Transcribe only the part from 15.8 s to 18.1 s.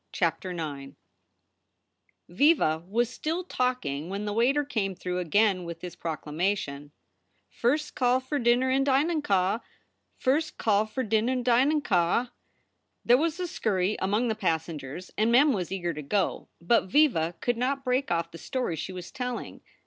to go, but Viva could not break